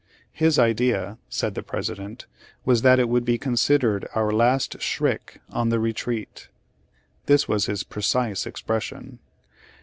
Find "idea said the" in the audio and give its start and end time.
0.57-1.61